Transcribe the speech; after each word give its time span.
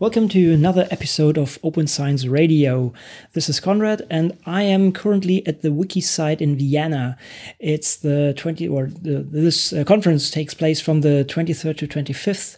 Welcome 0.00 0.30
to 0.30 0.54
another 0.54 0.88
episode 0.90 1.36
of 1.36 1.58
Open 1.62 1.86
Science 1.86 2.24
Radio. 2.26 2.94
This 3.34 3.50
is 3.50 3.60
Konrad, 3.60 4.00
and 4.08 4.34
I 4.46 4.62
am 4.62 4.92
currently 4.92 5.46
at 5.46 5.60
the 5.60 5.68
WikiCite 5.68 6.40
in 6.40 6.56
Vienna. 6.56 7.18
It's 7.58 7.96
the 7.96 8.32
20 8.34 8.66
or 8.66 8.86
the, 8.86 9.18
this 9.18 9.74
uh, 9.74 9.84
conference 9.84 10.30
takes 10.30 10.54
place 10.54 10.80
from 10.80 11.02
the 11.02 11.26
23rd 11.28 11.76
to 11.76 11.86
25th, 11.86 12.56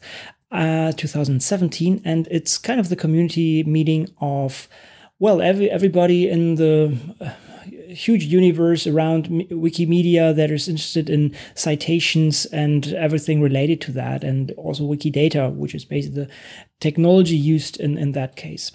uh, 0.52 0.92
2017, 0.92 2.00
and 2.04 2.28
it's 2.30 2.58
kind 2.58 2.78
of 2.78 2.90
the 2.90 2.95
community 2.95 3.64
meeting 3.64 4.09
of 4.20 4.68
well, 5.18 5.43
every 5.43 5.68
everybody 5.68 6.29
in 6.29 6.54
the 6.54 6.96
huge 7.93 8.24
universe 8.24 8.86
around 8.86 9.29
Wikimedia 9.50 10.34
that 10.34 10.50
is 10.50 10.68
interested 10.68 11.09
in 11.09 11.34
citations 11.54 12.46
and 12.46 12.92
everything 12.95 13.41
related 13.41 13.80
to 13.82 13.92
that, 13.92 14.24
and 14.24 14.50
also 14.52 14.84
Wikidata, 14.84 15.54
which 15.54 15.74
is 15.74 15.84
basically 15.84 16.24
the 16.24 16.30
technology 16.80 17.36
used 17.36 17.78
in, 17.80 17.98
in 17.98 18.12
that 18.12 18.36
case. 18.36 18.73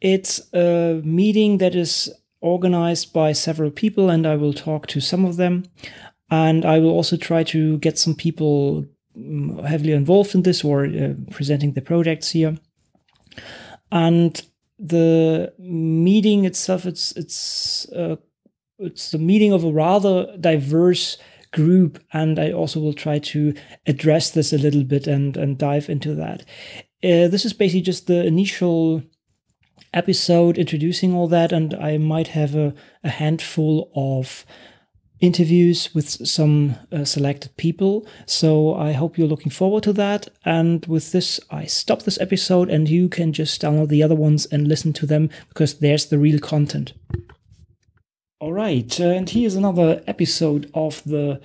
It's 0.00 0.40
a 0.54 1.00
meeting 1.04 1.58
that 1.58 1.74
is 1.74 2.10
organized 2.40 3.12
by 3.12 3.32
several 3.32 3.70
people, 3.70 4.08
and 4.08 4.26
I 4.26 4.36
will 4.36 4.54
talk 4.54 4.86
to 4.88 5.00
some 5.00 5.24
of 5.24 5.36
them. 5.36 5.64
And 6.30 6.64
I 6.64 6.78
will 6.78 6.90
also 6.90 7.16
try 7.16 7.42
to 7.44 7.78
get 7.78 7.98
some 7.98 8.14
people 8.14 8.86
mm, 9.18 9.64
heavily 9.66 9.92
involved 9.92 10.34
in 10.34 10.42
this 10.42 10.64
or 10.64 10.86
uh, 10.86 11.14
presenting 11.30 11.72
the 11.72 11.82
projects 11.82 12.30
here. 12.30 12.56
And 13.90 14.40
the 14.80 15.52
meeting 15.58 16.44
itself, 16.44 16.86
it's 16.86 17.12
it's 17.12 17.88
uh, 17.92 18.16
it's 18.78 19.10
the 19.10 19.18
meeting 19.18 19.52
of 19.52 19.62
a 19.62 19.72
rather 19.72 20.36
diverse 20.38 21.18
group, 21.52 22.02
and 22.12 22.38
I 22.38 22.52
also 22.52 22.80
will 22.80 22.94
try 22.94 23.18
to 23.18 23.54
address 23.86 24.30
this 24.30 24.52
a 24.52 24.58
little 24.58 24.84
bit 24.84 25.06
and 25.06 25.36
and 25.36 25.58
dive 25.58 25.90
into 25.90 26.14
that. 26.14 26.40
Uh, 27.02 27.28
this 27.28 27.44
is 27.44 27.52
basically 27.52 27.82
just 27.82 28.06
the 28.06 28.24
initial 28.24 29.02
episode 29.92 30.56
introducing 30.56 31.14
all 31.14 31.28
that, 31.28 31.52
and 31.52 31.74
I 31.74 31.98
might 31.98 32.28
have 32.28 32.54
a, 32.54 32.74
a 33.04 33.10
handful 33.10 33.90
of 33.94 34.46
interviews 35.20 35.94
with 35.94 36.08
some 36.08 36.76
uh, 36.90 37.04
selected 37.04 37.56
people. 37.56 38.06
So 38.26 38.74
I 38.74 38.92
hope 38.92 39.18
you're 39.18 39.28
looking 39.28 39.52
forward 39.52 39.82
to 39.84 39.92
that. 39.94 40.28
And 40.44 40.84
with 40.86 41.12
this, 41.12 41.40
I 41.50 41.66
stop 41.66 42.02
this 42.02 42.20
episode, 42.20 42.70
and 42.70 42.88
you 42.88 43.08
can 43.08 43.32
just 43.32 43.60
download 43.60 43.88
the 43.88 44.02
other 44.02 44.14
ones 44.14 44.46
and 44.46 44.66
listen 44.66 44.92
to 44.94 45.06
them 45.06 45.30
because 45.48 45.78
there's 45.78 46.06
the 46.06 46.18
real 46.18 46.38
content. 46.38 46.92
All 48.40 48.54
right, 48.54 48.98
uh, 48.98 49.04
and 49.04 49.28
here's 49.28 49.54
another 49.54 50.02
episode 50.06 50.70
of 50.72 51.04
the 51.04 51.40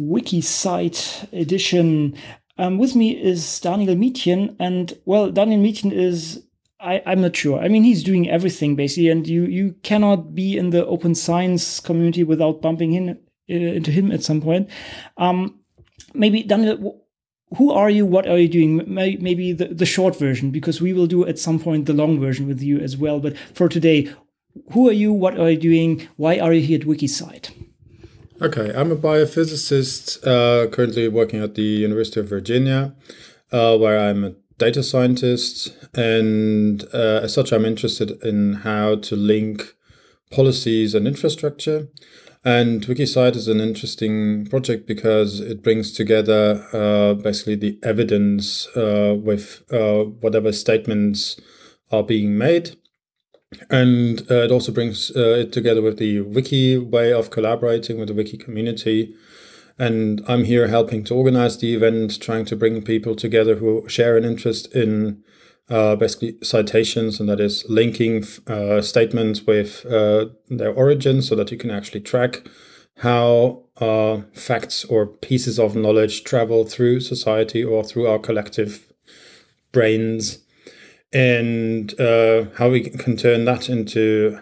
WikiCite 0.00 1.30
edition. 1.38 2.14
Um, 2.56 2.78
with 2.78 2.96
me 2.96 3.10
is 3.10 3.60
Daniel 3.60 3.94
Mietchen, 3.94 4.56
and 4.58 4.94
well, 5.04 5.30
Daniel 5.30 5.60
Mietchen 5.60 5.92
is 5.92 6.42
I, 6.80 7.02
I'm 7.04 7.20
not 7.20 7.36
sure. 7.36 7.60
I 7.60 7.68
mean, 7.68 7.84
he's 7.84 8.02
doing 8.02 8.28
everything 8.28 8.74
basically, 8.74 9.08
and 9.08 9.26
you 9.26 9.44
you 9.44 9.74
cannot 9.82 10.34
be 10.34 10.56
in 10.56 10.70
the 10.70 10.86
open 10.86 11.14
science 11.14 11.80
community 11.80 12.24
without 12.24 12.62
bumping 12.62 12.94
in, 12.94 13.10
uh, 13.10 13.52
into 13.52 13.90
him 13.90 14.10
at 14.10 14.24
some 14.24 14.40
point. 14.40 14.68
Um, 15.18 15.60
maybe 16.14 16.42
Daniel, 16.42 17.04
who 17.56 17.70
are 17.70 17.90
you? 17.90 18.06
What 18.06 18.26
are 18.26 18.38
you 18.38 18.48
doing? 18.48 18.82
Maybe 18.86 19.52
the, 19.52 19.66
the 19.66 19.86
short 19.86 20.18
version, 20.18 20.50
because 20.50 20.80
we 20.80 20.92
will 20.92 21.06
do 21.06 21.26
at 21.26 21.38
some 21.38 21.58
point 21.58 21.86
the 21.86 21.92
long 21.92 22.18
version 22.18 22.46
with 22.46 22.62
you 22.62 22.78
as 22.78 22.96
well. 22.96 23.20
But 23.20 23.36
for 23.54 23.68
today, 23.68 24.10
who 24.72 24.88
are 24.88 24.92
you? 24.92 25.12
What 25.12 25.38
are 25.38 25.50
you 25.50 25.58
doing? 25.58 26.08
Why 26.16 26.38
are 26.38 26.52
you 26.52 26.62
here 26.62 26.80
at 26.80 26.86
WikiCite? 26.86 27.50
Okay, 28.40 28.72
I'm 28.74 28.90
a 28.90 28.96
biophysicist 28.96 30.26
uh, 30.26 30.70
currently 30.70 31.08
working 31.08 31.42
at 31.42 31.56
the 31.56 31.62
University 31.62 32.20
of 32.20 32.28
Virginia, 32.28 32.94
uh, 33.52 33.76
where 33.76 34.00
I'm 34.00 34.24
a 34.24 34.32
data 34.60 34.82
scientist, 34.82 35.74
and 35.94 36.84
uh, 36.94 37.20
as 37.24 37.34
such, 37.34 37.50
I'm 37.52 37.64
interested 37.64 38.22
in 38.22 38.54
how 38.62 38.96
to 38.96 39.16
link 39.16 39.74
policies 40.30 40.94
and 40.94 41.08
infrastructure. 41.08 41.88
And 42.44 42.86
WikiCite 42.86 43.36
is 43.36 43.48
an 43.48 43.60
interesting 43.60 44.46
project 44.46 44.86
because 44.86 45.40
it 45.40 45.62
brings 45.62 45.92
together 45.92 46.64
uh, 46.72 47.14
basically 47.14 47.56
the 47.56 47.78
evidence 47.82 48.68
uh, 48.76 49.14
with 49.18 49.62
uh, 49.72 50.04
whatever 50.04 50.52
statements 50.52 51.38
are 51.90 52.02
being 52.02 52.38
made. 52.38 52.76
And 53.68 54.20
uh, 54.30 54.44
it 54.44 54.52
also 54.52 54.72
brings 54.72 55.10
uh, 55.16 55.40
it 55.42 55.52
together 55.52 55.82
with 55.82 55.98
the 55.98 56.20
Wiki 56.20 56.78
way 56.78 57.12
of 57.12 57.30
collaborating 57.30 57.98
with 57.98 58.08
the 58.08 58.14
Wiki 58.14 58.38
community 58.38 59.14
and 59.80 60.22
I'm 60.28 60.44
here 60.44 60.68
helping 60.68 61.04
to 61.04 61.14
organize 61.14 61.56
the 61.56 61.74
event, 61.74 62.20
trying 62.20 62.44
to 62.44 62.54
bring 62.54 62.82
people 62.82 63.16
together 63.16 63.54
who 63.54 63.88
share 63.88 64.18
an 64.18 64.24
interest 64.24 64.72
in 64.74 65.24
uh, 65.70 65.96
basically 65.96 66.36
citations, 66.42 67.18
and 67.18 67.28
that 67.30 67.40
is 67.40 67.64
linking 67.66 68.24
uh, 68.46 68.82
statements 68.82 69.46
with 69.46 69.86
uh, 69.86 70.26
their 70.48 70.72
origin 70.72 71.22
so 71.22 71.34
that 71.34 71.50
you 71.50 71.56
can 71.56 71.70
actually 71.70 72.00
track 72.00 72.46
how 72.98 73.64
uh, 73.78 74.20
facts 74.34 74.84
or 74.84 75.06
pieces 75.06 75.58
of 75.58 75.74
knowledge 75.74 76.24
travel 76.24 76.66
through 76.66 77.00
society 77.00 77.64
or 77.64 77.82
through 77.82 78.06
our 78.06 78.18
collective 78.18 78.92
brains, 79.72 80.44
and 81.10 81.98
uh, 81.98 82.44
how 82.58 82.68
we 82.68 82.82
can 82.82 83.16
turn 83.16 83.46
that 83.46 83.70
into 83.70 84.38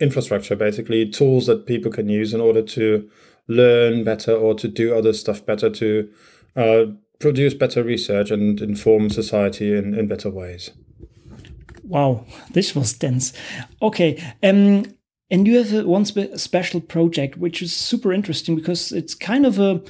infrastructure, 0.00 0.54
basically 0.54 1.08
tools 1.08 1.46
that 1.46 1.66
people 1.66 1.90
can 1.90 2.10
use 2.10 2.34
in 2.34 2.42
order 2.42 2.60
to 2.60 3.08
learn 3.50 4.04
better 4.04 4.32
or 4.32 4.54
to 4.54 4.68
do 4.68 4.96
other 4.96 5.12
stuff 5.12 5.44
better 5.44 5.68
to 5.68 6.08
uh, 6.56 6.84
produce 7.18 7.52
better 7.52 7.82
research 7.82 8.30
and 8.30 8.60
inform 8.60 9.10
society 9.10 9.76
in, 9.76 9.92
in 9.92 10.06
better 10.06 10.30
ways. 10.30 10.70
Wow, 11.82 12.24
this 12.52 12.74
was 12.74 12.92
dense. 12.92 13.32
Okay, 13.82 14.22
um, 14.42 14.84
and 15.30 15.46
you 15.46 15.58
have 15.58 15.72
a, 15.72 15.86
one 15.86 16.04
spe 16.04 16.36
special 16.36 16.80
project 16.80 17.36
which 17.36 17.60
is 17.60 17.74
super 17.74 18.12
interesting 18.12 18.54
because 18.54 18.92
it's 18.92 19.14
kind 19.14 19.44
of 19.44 19.58
a 19.58 19.82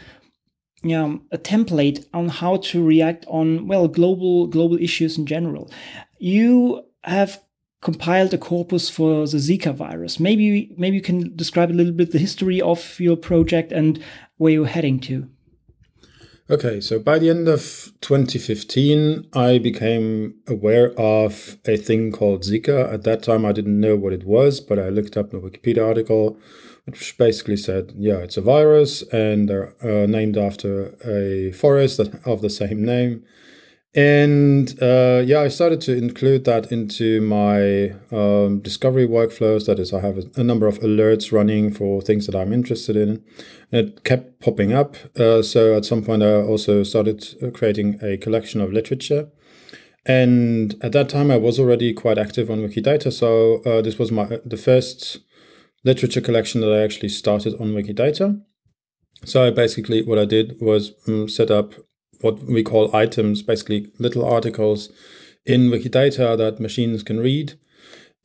yeah 0.82 1.16
a 1.30 1.38
template 1.38 2.06
on 2.14 2.28
how 2.28 2.56
to 2.56 2.84
react 2.84 3.26
on 3.28 3.68
well 3.68 3.86
global 3.88 4.46
global 4.46 4.78
issues 4.78 5.18
in 5.18 5.26
general. 5.26 5.70
You 6.18 6.84
have 7.04 7.42
compiled 7.80 8.34
a 8.34 8.38
corpus 8.38 8.90
for 8.90 9.26
the 9.26 9.38
Zika 9.38 9.74
virus. 9.74 10.20
Maybe 10.20 10.74
maybe 10.76 10.96
you 10.96 11.02
can 11.02 11.34
describe 11.36 11.70
a 11.70 11.72
little 11.72 11.92
bit 11.92 12.12
the 12.12 12.18
history 12.18 12.60
of 12.60 13.00
your 13.00 13.16
project 13.16 13.72
and 13.72 14.02
where 14.36 14.52
you're 14.52 14.66
heading 14.66 15.00
to. 15.00 15.28
Okay, 16.50 16.80
so 16.80 16.98
by 16.98 17.20
the 17.20 17.30
end 17.30 17.46
of 17.46 17.92
2015, 18.00 19.28
I 19.34 19.58
became 19.58 20.34
aware 20.48 20.90
of 20.98 21.56
a 21.64 21.76
thing 21.76 22.10
called 22.10 22.42
Zika. 22.42 22.92
At 22.92 23.04
that 23.04 23.22
time, 23.22 23.46
I 23.46 23.52
didn't 23.52 23.78
know 23.78 23.94
what 23.94 24.12
it 24.12 24.24
was, 24.24 24.60
but 24.60 24.76
I 24.76 24.88
looked 24.88 25.16
up 25.16 25.30
the 25.30 25.40
Wikipedia 25.40 25.86
article, 25.86 26.36
which 26.86 27.16
basically 27.16 27.56
said, 27.56 27.92
yeah, 27.96 28.16
it's 28.16 28.36
a 28.36 28.40
virus, 28.40 29.02
and 29.12 29.48
they're 29.48 29.74
uh, 29.80 30.06
named 30.06 30.36
after 30.36 30.96
a 31.06 31.52
forest 31.52 32.00
of 32.00 32.42
the 32.42 32.50
same 32.50 32.84
name. 32.84 33.22
And 33.92 34.80
uh, 34.80 35.22
yeah, 35.24 35.40
I 35.40 35.48
started 35.48 35.80
to 35.82 35.96
include 35.96 36.44
that 36.44 36.70
into 36.70 37.20
my 37.22 37.90
um, 38.16 38.60
discovery 38.60 39.06
workflows. 39.06 39.66
That 39.66 39.80
is, 39.80 39.92
I 39.92 40.00
have 40.00 40.18
a, 40.18 40.22
a, 40.36 40.44
number 40.44 40.68
of 40.68 40.78
alerts 40.78 41.32
running 41.32 41.72
for 41.72 42.00
things 42.00 42.26
that 42.26 42.36
I'm 42.36 42.52
interested 42.52 42.94
in. 42.94 43.24
And 43.72 43.88
it 43.88 44.04
kept 44.04 44.40
popping 44.40 44.72
up. 44.72 44.96
Uh, 45.18 45.42
so 45.42 45.76
at 45.76 45.84
some 45.84 46.04
point, 46.04 46.22
I 46.22 46.34
also 46.34 46.84
started 46.84 47.34
uh, 47.42 47.50
creating 47.50 47.98
a 48.00 48.16
collection 48.16 48.60
of 48.60 48.72
literature. 48.72 49.28
And 50.06 50.76
at 50.82 50.92
that 50.92 51.08
time, 51.08 51.32
I 51.32 51.36
was 51.36 51.58
already 51.58 51.92
quite 51.92 52.16
active 52.16 52.48
on 52.48 52.60
Wikidata. 52.60 53.12
So 53.12 53.60
uh, 53.64 53.82
this 53.82 53.98
was 53.98 54.12
my 54.12 54.38
the 54.44 54.56
first 54.56 55.18
literature 55.84 56.20
collection 56.20 56.60
that 56.60 56.72
I 56.72 56.82
actually 56.82 57.08
started 57.08 57.54
on 57.60 57.72
Wikidata. 57.72 58.40
So 59.24 59.50
basically 59.50 60.02
what 60.02 60.18
I 60.18 60.24
did 60.24 60.56
was 60.60 60.92
um, 61.08 61.28
set 61.28 61.50
up 61.50 61.74
what 62.20 62.42
we 62.44 62.62
call 62.62 62.94
items, 62.94 63.42
basically 63.42 63.90
little 63.98 64.24
articles 64.24 64.90
in 65.46 65.70
Wikidata 65.70 66.36
that 66.36 66.60
machines 66.60 67.02
can 67.02 67.20
read, 67.20 67.54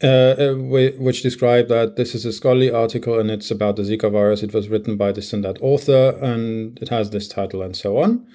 uh, 0.04 0.08
uh 0.08 0.54
which 0.56 1.24
describe 1.24 1.68
that 1.70 1.96
this 1.96 2.14
is 2.14 2.26
a 2.26 2.34
scholarly 2.34 2.72
article 2.72 3.20
and 3.20 3.32
it's 3.32 3.52
about 3.52 3.76
the 3.76 3.84
Zika 3.84 4.12
virus. 4.12 4.44
It 4.44 4.54
was 4.54 4.70
written 4.70 4.98
by 4.98 5.12
this 5.12 5.34
and 5.34 5.44
that 5.44 5.62
author, 5.62 6.18
and 6.22 6.78
it 6.82 6.90
has 6.90 7.10
this 7.10 7.28
title 7.28 7.62
and 7.62 7.76
so 7.76 7.98
on. 7.98 8.28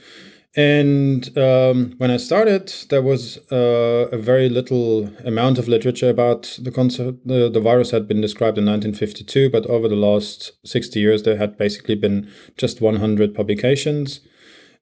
And 0.56 1.36
um, 1.38 1.94
when 1.98 2.10
I 2.10 2.16
started, 2.16 2.74
there 2.88 3.02
was 3.02 3.38
uh, 3.52 4.08
a 4.10 4.18
very 4.18 4.48
little 4.48 5.08
amount 5.24 5.58
of 5.58 5.68
literature 5.68 6.10
about 6.10 6.58
the 6.60 6.72
concept. 6.72 7.24
The, 7.24 7.48
the 7.48 7.60
virus 7.60 7.92
had 7.92 8.08
been 8.08 8.20
described 8.20 8.58
in 8.58 8.66
1952, 8.66 9.48
but 9.50 9.66
over 9.66 9.86
the 9.86 9.94
last 9.94 10.52
60 10.66 10.98
years, 10.98 11.22
there 11.22 11.36
had 11.36 11.56
basically 11.56 11.94
been 11.94 12.28
just 12.56 12.80
100 12.80 13.32
publications. 13.32 14.20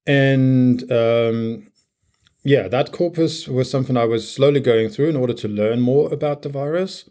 And 0.09 0.91
um, 0.91 1.71
yeah, 2.43 2.67
that 2.67 2.91
corpus 2.91 3.47
was 3.47 3.71
something 3.71 3.97
I 3.97 4.07
was 4.07 4.29
slowly 4.29 4.59
going 4.59 4.89
through 4.89 5.11
in 5.11 5.17
order 5.17 5.35
to 5.35 5.49
learn 5.49 5.81
more 5.81 6.13
about 6.13 6.43
the 6.43 6.49
virus 6.49 7.09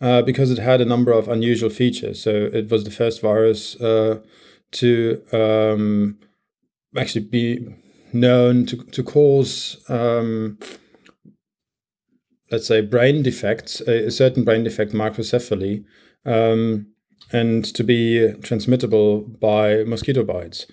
uh, 0.00 0.22
because 0.22 0.50
it 0.50 0.58
had 0.58 0.80
a 0.80 0.86
number 0.86 1.12
of 1.12 1.28
unusual 1.28 1.70
features. 1.70 2.22
So 2.22 2.30
it 2.30 2.70
was 2.70 2.84
the 2.84 2.90
first 2.90 3.20
virus 3.20 3.78
uh, 3.80 4.20
to 4.72 5.22
um, 5.32 6.18
actually 6.96 7.24
be 7.26 7.66
known 8.12 8.64
to, 8.66 8.76
to 8.76 9.02
cause 9.02 9.84
um, 9.88 10.58
let's 12.50 12.66
say, 12.66 12.80
brain 12.80 13.22
defects, 13.22 13.80
a, 13.82 14.10
certain 14.10 14.44
brain 14.44 14.64
defect, 14.64 14.92
microcephaly, 14.92 15.84
um, 16.24 16.86
and 17.32 17.64
to 17.64 17.82
be 17.82 18.32
transmittable 18.42 19.22
by 19.40 19.84
mosquito 19.84 20.22
bites. 20.22 20.66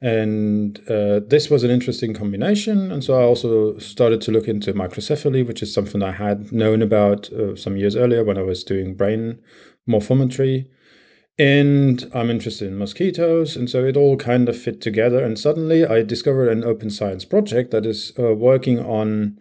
And 0.00 0.78
uh, 0.88 1.20
this 1.26 1.50
was 1.50 1.64
an 1.64 1.70
interesting 1.70 2.14
combination. 2.14 2.92
And 2.92 3.02
so 3.02 3.18
I 3.18 3.24
also 3.24 3.78
started 3.78 4.20
to 4.22 4.30
look 4.30 4.46
into 4.46 4.72
microcephaly, 4.72 5.44
which 5.46 5.62
is 5.62 5.74
something 5.74 6.02
I 6.02 6.12
had 6.12 6.52
known 6.52 6.82
about 6.82 7.32
uh, 7.32 7.56
some 7.56 7.76
years 7.76 7.96
earlier 7.96 8.22
when 8.22 8.38
I 8.38 8.42
was 8.42 8.62
doing 8.62 8.94
brain 8.94 9.40
morphometry. 9.88 10.68
And 11.36 12.08
I'm 12.14 12.30
interested 12.30 12.68
in 12.68 12.78
mosquitoes. 12.78 13.56
And 13.56 13.68
so 13.68 13.84
it 13.84 13.96
all 13.96 14.16
kind 14.16 14.48
of 14.48 14.56
fit 14.56 14.80
together. 14.80 15.24
And 15.24 15.38
suddenly 15.38 15.84
I 15.84 16.02
discovered 16.02 16.48
an 16.48 16.64
open 16.64 16.90
science 16.90 17.24
project 17.24 17.72
that 17.72 17.86
is 17.86 18.12
uh, 18.18 18.34
working 18.34 18.78
on 18.78 19.38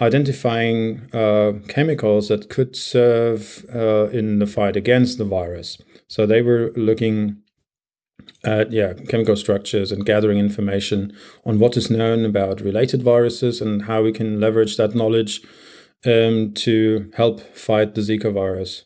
identifying 0.00 1.08
uh, 1.14 1.52
chemicals 1.68 2.28
that 2.28 2.50
could 2.50 2.74
serve 2.76 3.64
uh, 3.74 4.08
in 4.08 4.38
the 4.38 4.46
fight 4.46 4.76
against 4.76 5.18
the 5.18 5.24
virus. 5.24 5.78
So 6.08 6.26
they 6.26 6.42
were 6.42 6.72
looking 6.76 7.36
at 8.44 8.72
yeah 8.72 8.92
chemical 9.08 9.36
structures 9.36 9.90
and 9.90 10.06
gathering 10.06 10.38
information 10.38 11.12
on 11.44 11.58
what 11.58 11.76
is 11.76 11.90
known 11.90 12.24
about 12.24 12.60
related 12.60 13.02
viruses 13.02 13.60
and 13.60 13.82
how 13.82 14.02
we 14.02 14.12
can 14.12 14.40
leverage 14.40 14.76
that 14.76 14.94
knowledge 14.94 15.40
um, 16.06 16.52
to 16.54 17.10
help 17.14 17.40
fight 17.56 17.94
the 17.94 18.00
Zika 18.00 18.32
virus. 18.32 18.84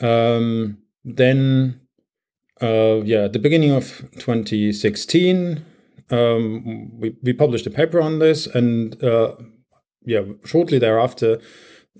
Um, 0.00 0.78
then, 1.04 1.80
uh, 2.60 3.02
yeah, 3.02 3.24
at 3.24 3.32
the 3.32 3.38
beginning 3.38 3.70
of 3.70 4.08
2016, 4.18 5.64
um, 6.10 6.98
we, 6.98 7.16
we 7.22 7.32
published 7.32 7.66
a 7.66 7.70
paper 7.70 8.00
on 8.00 8.18
this, 8.18 8.46
and 8.46 9.02
uh, 9.02 9.34
yeah, 10.04 10.22
shortly 10.44 10.78
thereafter, 10.78 11.40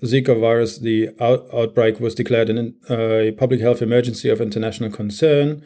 Zika 0.03 0.39
virus, 0.39 0.79
the 0.79 1.09
out- 1.19 1.47
outbreak 1.53 1.99
was 1.99 2.15
declared 2.15 2.49
an, 2.49 2.75
uh, 2.89 2.95
a 2.95 3.31
public 3.31 3.61
health 3.61 3.81
emergency 3.81 4.29
of 4.29 4.41
international 4.41 4.89
concern 4.91 5.63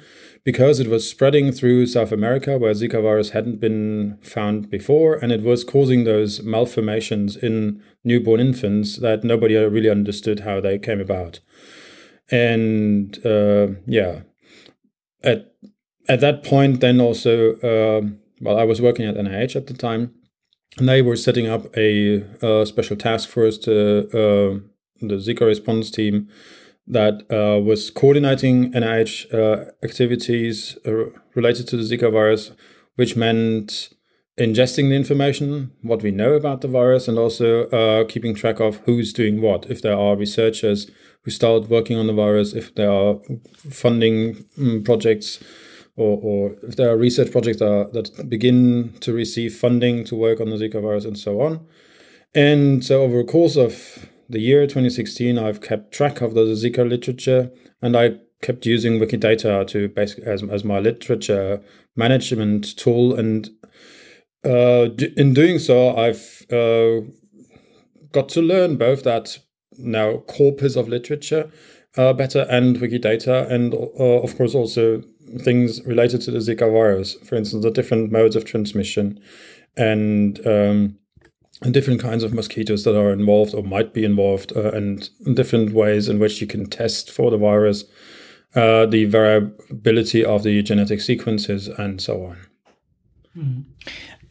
because 0.47 0.79
it 0.79 0.87
was 0.87 1.09
spreading 1.09 1.51
through 1.51 1.85
South 1.85 2.13
America, 2.13 2.57
where 2.57 2.71
Zika 2.71 3.01
virus 3.01 3.31
hadn't 3.31 3.59
been 3.59 4.17
found 4.21 4.69
before, 4.69 5.15
and 5.15 5.29
it 5.29 5.41
was 5.41 5.65
causing 5.65 6.05
those 6.05 6.41
malformations 6.41 7.35
in 7.35 7.83
newborn 8.05 8.39
infants 8.39 8.95
that 8.99 9.25
nobody 9.25 9.57
really 9.57 9.89
understood 9.89 10.39
how 10.39 10.61
they 10.61 10.79
came 10.79 11.01
about. 11.01 11.41
And 12.31 13.19
uh, 13.25 13.75
yeah, 13.85 14.21
at 15.21 15.51
at 16.07 16.21
that 16.21 16.45
point, 16.45 16.79
then 16.79 17.01
also, 17.01 17.57
uh, 17.57 18.07
well, 18.39 18.57
I 18.57 18.63
was 18.63 18.81
working 18.81 19.05
at 19.05 19.15
NIH 19.15 19.57
at 19.57 19.67
the 19.67 19.73
time, 19.73 20.13
and 20.77 20.87
they 20.87 21.01
were 21.01 21.17
setting 21.17 21.47
up 21.47 21.75
a, 21.75 22.23
a 22.41 22.65
special 22.65 22.95
task 22.95 23.27
force 23.27 23.57
to 23.57 23.73
uh, 24.13 24.59
the 25.01 25.15
Zika 25.15 25.41
response 25.41 25.91
team 25.91 26.29
that 26.87 27.23
uh, 27.31 27.61
was 27.61 27.89
coordinating 27.89 28.71
NIH 28.71 29.33
uh, 29.33 29.71
activities 29.83 30.77
uh, 30.85 31.09
related 31.35 31.67
to 31.67 31.77
the 31.77 31.83
Zika 31.83 32.11
virus, 32.11 32.51
which 32.95 33.15
meant 33.15 33.89
ingesting 34.39 34.89
the 34.89 34.95
information, 34.95 35.71
what 35.81 36.01
we 36.01 36.11
know 36.11 36.33
about 36.33 36.61
the 36.61 36.67
virus, 36.67 37.07
and 37.07 37.17
also 37.17 37.67
uh, 37.69 38.05
keeping 38.05 38.35
track 38.35 38.59
of 38.59 38.77
who's 38.85 39.11
doing 39.11 39.41
what. 39.41 39.69
If 39.69 39.81
there 39.81 39.97
are 39.97 40.15
researchers 40.15 40.89
who 41.23 41.31
start 41.31 41.69
working 41.69 41.97
on 41.97 42.07
the 42.07 42.13
virus, 42.13 42.53
if 42.53 42.73
there 42.75 42.91
are 42.91 43.19
funding 43.69 44.45
um, 44.57 44.83
projects 44.83 45.43
or, 45.97 46.19
or 46.21 46.55
if 46.61 46.75
there 46.75 46.89
are 46.89 46.97
research 46.97 47.31
projects 47.31 47.57
that, 47.57 47.89
that 47.93 48.29
begin 48.29 48.93
to 49.01 49.11
receive 49.11 49.55
funding 49.55 50.05
to 50.05 50.15
work 50.15 50.39
on 50.39 50.51
the 50.51 50.55
Zika 50.55 50.81
virus 50.81 51.03
and 51.03 51.17
so 51.17 51.41
on. 51.41 51.65
And 52.35 52.85
so 52.85 53.01
over 53.01 53.19
a 53.19 53.23
course 53.25 53.57
of 53.57 54.07
the 54.29 54.39
year 54.39 54.63
2016, 54.63 55.37
I've 55.37 55.61
kept 55.61 55.93
track 55.93 56.21
of 56.21 56.33
the 56.33 56.41
Zika 56.41 56.87
literature 56.87 57.51
and 57.81 57.95
I 57.95 58.17
kept 58.41 58.65
using 58.65 58.99
Wikidata 58.99 59.65
to 59.67 59.89
basically 59.89 60.25
as, 60.25 60.43
as 60.43 60.63
my 60.63 60.79
literature 60.79 61.61
management 61.95 62.77
tool. 62.77 63.15
And 63.15 63.49
uh, 64.45 64.89
in 65.15 65.33
doing 65.33 65.59
so, 65.59 65.95
I've 65.95 66.45
uh, 66.51 67.07
got 68.11 68.29
to 68.29 68.41
learn 68.41 68.77
both 68.77 69.03
that 69.03 69.39
now 69.77 70.17
corpus 70.27 70.75
of 70.75 70.87
literature 70.87 71.51
uh, 71.97 72.13
better 72.13 72.45
and 72.49 72.77
Wikidata, 72.77 73.49
and 73.49 73.73
uh, 73.73 74.21
of 74.21 74.37
course 74.37 74.53
also 74.53 75.01
things 75.39 75.83
related 75.85 76.21
to 76.21 76.31
the 76.31 76.39
Zika 76.39 76.71
virus, 76.71 77.15
for 77.15 77.35
instance, 77.35 77.63
the 77.63 77.71
different 77.71 78.11
modes 78.11 78.35
of 78.35 78.45
transmission 78.45 79.19
and, 79.75 80.45
um, 80.47 80.97
and 81.61 81.73
different 81.73 82.01
kinds 82.01 82.23
of 82.23 82.33
mosquitoes 82.33 82.83
that 82.83 82.95
are 82.95 83.11
involved 83.11 83.53
or 83.53 83.63
might 83.63 83.93
be 83.93 84.03
involved, 84.03 84.55
uh, 84.55 84.71
and 84.71 85.09
different 85.35 85.73
ways 85.73 86.07
in 86.07 86.19
which 86.19 86.39
you 86.41 86.47
can 86.47 86.65
test 86.69 87.11
for 87.11 87.31
the 87.31 87.37
virus, 87.37 87.83
uh, 88.55 88.85
the 88.85 89.05
variability 89.05 90.23
of 90.23 90.43
the 90.43 90.61
genetic 90.61 91.01
sequences, 91.01 91.67
and 91.67 92.01
so 92.01 92.23
on. 92.25 92.37
Mm. 93.35 93.65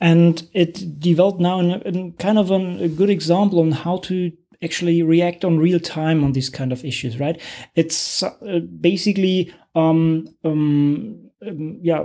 And 0.00 0.48
it 0.52 1.00
developed 1.00 1.40
now 1.40 1.60
in, 1.60 1.70
in 1.82 2.12
kind 2.12 2.38
of 2.38 2.50
an, 2.50 2.80
a 2.80 2.88
good 2.88 3.10
example 3.10 3.60
on 3.60 3.72
how 3.72 3.98
to 3.98 4.30
actually 4.62 5.02
react 5.02 5.44
on 5.44 5.58
real 5.58 5.80
time 5.80 6.24
on 6.24 6.32
these 6.32 6.50
kind 6.50 6.72
of 6.72 6.84
issues, 6.84 7.18
right? 7.18 7.40
It's 7.74 8.22
uh, 8.22 8.60
basically 8.80 9.52
um, 9.74 10.28
um, 10.44 11.30
um, 11.46 11.78
yeah, 11.82 12.04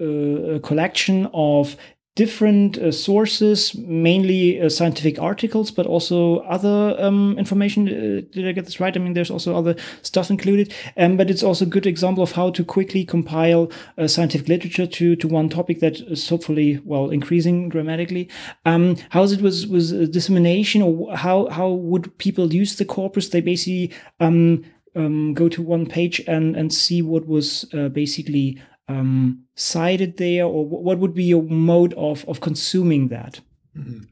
uh, 0.00 0.54
a 0.54 0.60
collection 0.60 1.28
of 1.32 1.76
different 2.16 2.78
uh, 2.78 2.92
sources, 2.92 3.74
mainly 3.74 4.60
uh, 4.60 4.68
scientific 4.68 5.18
articles, 5.20 5.72
but 5.72 5.84
also 5.86 6.38
other 6.40 6.96
um, 7.00 7.36
information. 7.38 7.88
Uh, 7.88 8.20
did 8.32 8.46
I 8.46 8.52
get 8.52 8.66
this 8.66 8.78
right? 8.78 8.96
I 8.96 9.00
mean, 9.00 9.14
there's 9.14 9.30
also 9.30 9.56
other 9.56 9.74
stuff 10.02 10.30
included, 10.30 10.72
um, 10.96 11.16
but 11.16 11.28
it's 11.28 11.42
also 11.42 11.64
a 11.64 11.68
good 11.68 11.86
example 11.86 12.22
of 12.22 12.32
how 12.32 12.50
to 12.50 12.64
quickly 12.64 13.04
compile 13.04 13.70
uh, 13.98 14.06
scientific 14.06 14.48
literature 14.48 14.86
to 14.86 15.16
to 15.16 15.28
one 15.28 15.48
topic 15.48 15.80
that 15.80 16.00
is 16.00 16.28
hopefully 16.28 16.80
well 16.84 17.10
increasing 17.10 17.68
dramatically. 17.68 18.28
Um, 18.64 18.96
how 19.10 19.24
is 19.24 19.32
it 19.32 19.40
with 19.40 19.66
with 19.66 20.12
dissemination, 20.12 20.82
or 20.82 21.16
how 21.16 21.48
how 21.48 21.70
would 21.70 22.16
people 22.18 22.54
use 22.54 22.76
the 22.76 22.84
corpus? 22.84 23.28
They 23.28 23.40
basically 23.40 23.92
um, 24.20 24.64
um, 24.94 25.34
go 25.34 25.48
to 25.48 25.62
one 25.62 25.86
page 25.86 26.20
and 26.28 26.54
and 26.54 26.72
see 26.72 27.02
what 27.02 27.26
was 27.26 27.66
uh, 27.74 27.88
basically 27.88 28.62
um, 28.88 29.44
cited 29.54 30.16
there, 30.16 30.44
or 30.44 30.66
what 30.66 30.98
would 30.98 31.14
be 31.14 31.24
your 31.24 31.42
mode 31.42 31.94
of 31.94 32.24
of 32.28 32.40
consuming 32.40 33.08
that? 33.08 33.40
Mm-hmm. 33.76 34.04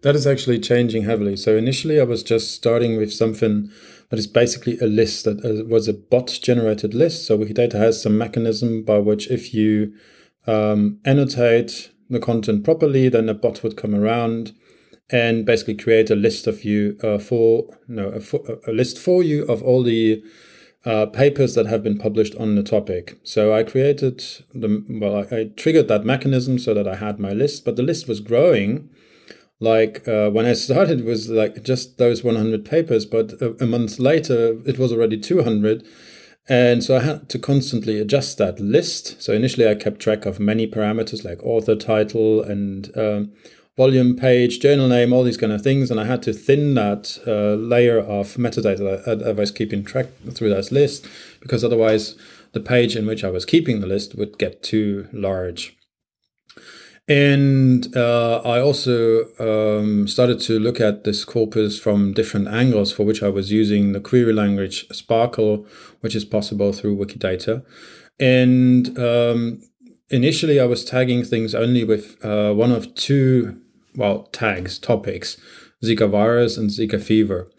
that 0.00 0.16
is 0.16 0.26
actually 0.26 0.58
changing 0.58 1.04
heavily. 1.04 1.36
So 1.36 1.54
initially, 1.54 2.00
I 2.00 2.04
was 2.04 2.22
just 2.22 2.54
starting 2.54 2.96
with 2.96 3.12
something 3.12 3.70
that 4.08 4.18
is 4.18 4.26
basically 4.26 4.78
a 4.78 4.86
list 4.86 5.24
that 5.24 5.44
uh, 5.44 5.68
was 5.68 5.88
a 5.88 5.92
bot 5.92 6.38
generated 6.42 6.94
list. 6.94 7.26
So 7.26 7.38
Wikidata 7.38 7.74
has 7.74 8.02
some 8.02 8.16
mechanism 8.16 8.82
by 8.82 8.98
which 8.98 9.30
if 9.30 9.52
you 9.52 9.92
um, 10.46 11.00
annotate 11.04 11.90
the 12.08 12.18
content 12.18 12.64
properly, 12.64 13.08
then 13.08 13.28
a 13.28 13.34
bot 13.34 13.62
would 13.62 13.76
come 13.76 13.94
around 13.94 14.52
and 15.10 15.44
basically 15.44 15.74
create 15.74 16.10
a 16.10 16.14
list 16.14 16.46
of 16.46 16.64
you 16.64 16.96
uh, 17.02 17.18
for 17.18 17.66
no 17.88 18.08
a, 18.08 18.70
a, 18.70 18.72
list 18.72 18.98
for 18.98 19.22
you 19.22 19.44
of 19.46 19.62
all 19.62 19.82
the 19.82 20.22
uh, 20.84 21.06
papers 21.06 21.54
that 21.54 21.66
have 21.66 21.82
been 21.82 21.98
published 21.98 22.34
on 22.36 22.54
the 22.54 22.62
topic. 22.62 23.18
So 23.22 23.52
I 23.52 23.62
created 23.62 24.24
the 24.54 24.84
well, 24.88 25.16
I, 25.16 25.36
I, 25.36 25.44
triggered 25.56 25.88
that 25.88 26.04
mechanism 26.04 26.58
so 26.58 26.72
that 26.72 26.88
I 26.88 26.96
had 26.96 27.18
my 27.18 27.32
list, 27.32 27.64
but 27.64 27.76
the 27.76 27.82
list 27.82 28.08
was 28.08 28.20
growing. 28.20 28.88
Like 29.58 30.08
uh, 30.08 30.30
when 30.30 30.46
I 30.46 30.54
started, 30.54 31.00
it 31.00 31.04
was 31.04 31.28
like 31.28 31.62
just 31.62 31.98
those 31.98 32.24
100 32.24 32.64
papers, 32.64 33.04
but 33.04 33.32
a, 33.42 33.62
a 33.62 33.66
month 33.66 33.98
later, 33.98 34.58
it 34.64 34.78
was 34.78 34.90
already 34.90 35.18
200. 35.18 35.86
And 36.48 36.82
so 36.82 36.96
I 36.96 37.00
had 37.00 37.28
to 37.28 37.38
constantly 37.38 38.00
adjust 38.00 38.38
that 38.38 38.58
list. 38.58 39.22
So 39.22 39.34
initially, 39.34 39.68
I 39.68 39.74
kept 39.74 40.00
track 40.00 40.24
of 40.24 40.40
many 40.40 40.66
parameters 40.66 41.24
like 41.24 41.42
author 41.44 41.76
title 41.76 42.42
and 42.42 42.90
um, 42.96 43.32
volume, 43.80 44.14
page, 44.14 44.60
journal 44.60 44.88
name, 44.88 45.10
all 45.10 45.24
these 45.24 45.38
kind 45.38 45.52
of 45.52 45.62
things. 45.62 45.90
And 45.90 45.98
I 45.98 46.04
had 46.04 46.22
to 46.24 46.34
thin 46.34 46.74
that 46.74 47.18
uh, 47.26 47.54
layer 47.54 47.98
of 47.98 48.36
metadata 48.36 49.02
that 49.06 49.26
I 49.26 49.32
was 49.32 49.50
keeping 49.50 49.82
track 49.84 50.08
through 50.34 50.50
that 50.50 50.70
list 50.70 51.06
because 51.40 51.64
otherwise 51.64 52.14
the 52.52 52.60
page 52.60 52.94
in 52.94 53.06
which 53.06 53.24
I 53.24 53.30
was 53.30 53.46
keeping 53.46 53.80
the 53.80 53.86
list 53.86 54.14
would 54.16 54.36
get 54.36 54.62
too 54.62 55.08
large. 55.14 55.78
And 57.08 57.96
uh, 57.96 58.42
I 58.44 58.60
also 58.60 59.24
um, 59.48 60.06
started 60.06 60.40
to 60.42 60.60
look 60.60 60.78
at 60.78 61.04
this 61.04 61.24
corpus 61.24 61.80
from 61.80 62.12
different 62.12 62.48
angles, 62.48 62.92
for 62.92 63.04
which 63.04 63.22
I 63.22 63.30
was 63.30 63.50
using 63.50 63.92
the 63.92 64.00
query 64.00 64.34
language 64.34 64.86
SPARQL, 64.90 65.66
which 66.02 66.14
is 66.14 66.26
possible 66.26 66.74
through 66.74 66.98
Wikidata. 66.98 67.64
And 68.20 68.96
um, 68.98 69.62
initially, 70.10 70.60
I 70.60 70.66
was 70.66 70.84
tagging 70.84 71.24
things 71.24 71.54
only 71.54 71.82
with 71.82 72.22
uh, 72.22 72.52
one 72.52 72.72
of 72.72 72.94
two 72.94 73.58
well, 73.96 74.24
tags, 74.32 74.78
topics, 74.78 75.36
Zika 75.82 76.08
virus 76.08 76.56
and 76.56 76.70
Zika 76.70 77.02
fever. 77.02 77.50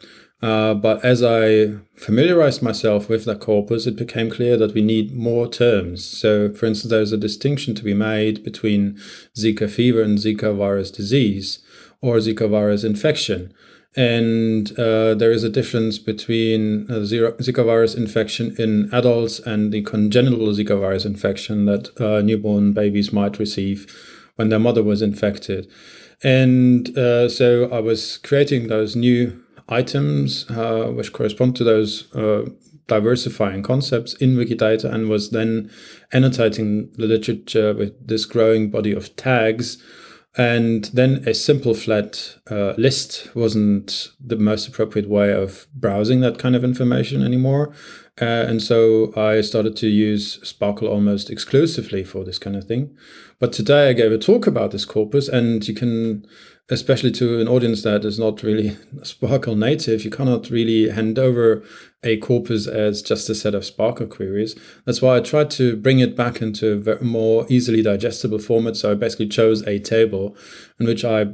Uh, 0.41 0.73
but 0.73 1.03
as 1.05 1.21
I 1.21 1.75
familiarized 1.95 2.63
myself 2.63 3.07
with 3.07 3.25
that 3.25 3.39
corpus, 3.39 3.85
it 3.85 3.95
became 3.95 4.31
clear 4.31 4.57
that 4.57 4.73
we 4.73 4.81
need 4.81 5.15
more 5.15 5.47
terms. 5.47 6.03
So, 6.03 6.51
for 6.51 6.65
instance, 6.65 6.89
there's 6.89 7.11
a 7.11 7.17
distinction 7.17 7.75
to 7.75 7.83
be 7.83 7.93
made 7.93 8.43
between 8.43 8.99
Zika 9.37 9.69
fever 9.69 10.01
and 10.01 10.17
Zika 10.17 10.55
virus 10.55 10.89
disease 10.89 11.59
or 12.01 12.17
Zika 12.17 12.49
virus 12.49 12.83
infection. 12.83 13.53
And 13.95 14.71
uh, 14.79 15.13
there 15.15 15.31
is 15.31 15.43
a 15.43 15.49
difference 15.49 15.99
between 15.99 16.87
Zika 16.87 17.65
virus 17.65 17.93
infection 17.93 18.55
in 18.57 18.89
adults 18.91 19.39
and 19.39 19.71
the 19.71 19.83
congenital 19.83 20.47
Zika 20.47 20.79
virus 20.79 21.05
infection 21.05 21.65
that 21.65 22.01
uh, 22.01 22.21
newborn 22.21 22.73
babies 22.73 23.13
might 23.13 23.37
receive 23.37 23.85
when 24.37 24.49
their 24.49 24.59
mother 24.59 24.81
was 24.81 25.03
infected. 25.03 25.69
And 26.23 26.95
uh, 26.97 27.29
so 27.29 27.69
I 27.71 27.79
was 27.79 28.17
creating 28.17 28.67
those 28.67 28.95
new 28.95 29.43
items 29.69 30.45
uh, 30.49 30.87
which 30.87 31.13
correspond 31.13 31.55
to 31.55 31.63
those 31.63 32.13
uh, 32.13 32.49
diversifying 32.87 33.63
concepts 33.63 34.13
in 34.15 34.35
Wikidata 34.35 34.91
and 34.91 35.09
was 35.09 35.31
then 35.31 35.71
annotating 36.11 36.91
the 36.93 37.07
literature 37.07 37.73
with 37.73 38.07
this 38.07 38.25
growing 38.25 38.69
body 38.69 38.91
of 38.91 39.15
tags 39.15 39.81
and 40.37 40.85
then 40.93 41.23
a 41.27 41.33
simple 41.33 41.73
flat 41.73 42.37
uh, 42.49 42.73
list 42.77 43.35
wasn't 43.35 44.09
the 44.19 44.37
most 44.37 44.67
appropriate 44.67 45.09
way 45.09 45.33
of 45.33 45.67
browsing 45.75 46.21
that 46.21 46.39
kind 46.39 46.55
of 46.55 46.63
information 46.63 47.21
anymore. 47.21 47.73
Uh, 48.21 48.25
and 48.25 48.61
so 48.61 49.13
I 49.17 49.41
started 49.41 49.75
to 49.77 49.87
use 49.87 50.37
SPARQL 50.39 50.87
almost 50.87 51.29
exclusively 51.29 52.03
for 52.03 52.23
this 52.23 52.39
kind 52.39 52.55
of 52.55 52.65
thing. 52.65 52.95
But 53.39 53.51
today 53.51 53.89
I 53.89 53.93
gave 53.93 54.11
a 54.11 54.17
talk 54.17 54.47
about 54.47 54.71
this 54.71 54.85
corpus, 54.85 55.27
and 55.27 55.67
you 55.67 55.73
can 55.73 56.25
especially 56.71 57.11
to 57.11 57.41
an 57.41 57.49
audience 57.49 57.83
that 57.83 58.05
is 58.05 58.17
not 58.17 58.41
really 58.41 58.71
SPARQL 59.01 59.57
native, 59.57 60.05
you 60.05 60.09
cannot 60.09 60.49
really 60.49 60.89
hand 60.89 61.19
over 61.19 61.63
a 62.01 62.17
corpus 62.17 62.65
as 62.65 63.01
just 63.01 63.29
a 63.29 63.35
set 63.35 63.53
of 63.53 63.63
SPARQL 63.63 64.09
queries. 64.09 64.55
That's 64.85 65.01
why 65.01 65.17
I 65.17 65.19
tried 65.19 65.51
to 65.51 65.75
bring 65.75 65.99
it 65.99 66.15
back 66.15 66.41
into 66.41 66.81
a 66.99 67.03
more 67.03 67.45
easily 67.49 67.83
digestible 67.83 68.39
format. 68.39 68.77
So 68.77 68.91
I 68.91 68.95
basically 68.95 69.27
chose 69.27 69.61
a 69.67 69.79
table 69.79 70.35
in 70.79 70.87
which 70.87 71.03
I 71.03 71.27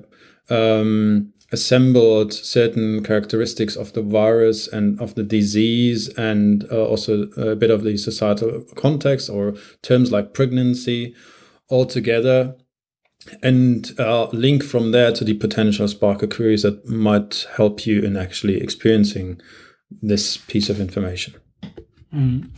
um, 0.50 1.32
assembled 1.52 2.34
certain 2.34 3.04
characteristics 3.04 3.76
of 3.76 3.94
the 3.94 4.02
virus 4.02 4.68
and 4.68 5.00
of 5.00 5.14
the 5.14 5.24
disease 5.24 6.10
and 6.18 6.66
uh, 6.72 6.84
also 6.84 7.30
a 7.38 7.56
bit 7.56 7.70
of 7.70 7.84
the 7.84 7.96
societal 7.96 8.66
context 8.76 9.30
or 9.30 9.54
terms 9.84 10.12
like 10.12 10.34
pregnancy 10.34 11.16
all 11.70 11.86
together 11.86 12.56
and 13.42 13.92
uh, 14.00 14.28
link 14.28 14.64
from 14.64 14.92
there 14.92 15.12
to 15.14 15.24
the 15.24 15.34
potential 15.34 15.88
SPARQL 15.88 16.34
queries 16.34 16.64
that 16.64 16.88
might 16.88 17.46
help 17.56 17.86
you 17.86 18.02
in 18.02 18.18
actually 18.18 18.62
experiencing 18.62 19.42
this 20.02 20.38
piece 20.38 20.70
of 20.70 20.80
information. 20.80 21.36
Mm. 22.14 22.50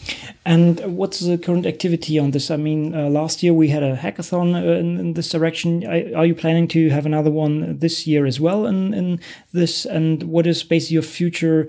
And 0.46 0.80
what's 0.96 1.20
the 1.20 1.38
current 1.38 1.66
activity 1.66 2.20
on 2.20 2.32
this? 2.32 2.52
I 2.52 2.58
mean, 2.58 2.94
uh, 2.94 3.10
last 3.10 3.42
year 3.42 3.54
we 3.54 3.70
had 3.70 3.82
a 3.82 3.98
hackathon 3.98 4.56
uh, 4.56 4.80
in, 4.80 5.00
in, 5.00 5.14
this 5.14 5.30
direction. 5.30 5.86
Are 5.86 6.26
you 6.26 6.36
planning 6.36 6.68
to 6.70 6.90
have 6.90 7.06
another 7.06 7.32
one 7.32 7.80
this 7.80 8.06
year 8.06 8.26
as 8.28 8.40
well 8.40 8.68
in, 8.68 8.94
in 8.94 9.20
this? 9.52 9.86
And 9.86 10.24
what 10.24 10.46
is 10.46 10.64
basically 10.64 10.96
your 10.96 11.04
future 11.04 11.68